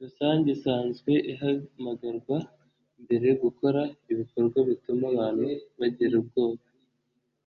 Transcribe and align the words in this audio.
rusange 0.00 0.46
isanzwe 0.56 1.12
ihamagarwa 1.32 2.36
mbere 3.04 3.28
gukora 3.42 3.80
ibikorwa 4.12 4.58
bituma 4.68 5.04
abantu 5.12 5.46
bagira 5.78 6.14
ubwoba 6.22 6.64